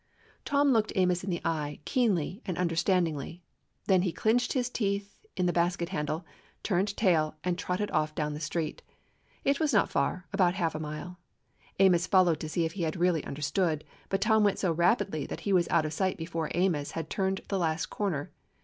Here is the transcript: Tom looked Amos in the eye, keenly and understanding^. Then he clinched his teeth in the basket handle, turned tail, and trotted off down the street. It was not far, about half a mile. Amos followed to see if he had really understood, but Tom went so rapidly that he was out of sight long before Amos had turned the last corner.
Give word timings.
Tom 0.45 0.71
looked 0.73 0.91
Amos 0.95 1.23
in 1.23 1.29
the 1.29 1.43
eye, 1.45 1.79
keenly 1.85 2.41
and 2.43 2.57
understanding^. 2.57 3.39
Then 3.85 4.01
he 4.01 4.11
clinched 4.11 4.53
his 4.53 4.67
teeth 4.67 5.23
in 5.37 5.45
the 5.45 5.53
basket 5.53 5.89
handle, 5.89 6.25
turned 6.63 6.97
tail, 6.97 7.35
and 7.43 7.55
trotted 7.55 7.91
off 7.91 8.15
down 8.15 8.33
the 8.33 8.39
street. 8.39 8.81
It 9.43 9.59
was 9.59 9.73
not 9.73 9.91
far, 9.91 10.25
about 10.33 10.55
half 10.55 10.73
a 10.73 10.79
mile. 10.79 11.19
Amos 11.77 12.07
followed 12.07 12.39
to 12.39 12.49
see 12.49 12.65
if 12.65 12.71
he 12.71 12.81
had 12.81 12.95
really 12.95 13.23
understood, 13.23 13.83
but 14.09 14.21
Tom 14.21 14.43
went 14.43 14.57
so 14.57 14.71
rapidly 14.71 15.27
that 15.27 15.41
he 15.41 15.53
was 15.53 15.67
out 15.69 15.85
of 15.85 15.93
sight 15.93 16.13
long 16.15 16.23
before 16.25 16.51
Amos 16.55 16.93
had 16.97 17.07
turned 17.07 17.41
the 17.49 17.59
last 17.59 17.91
corner. 17.91 18.31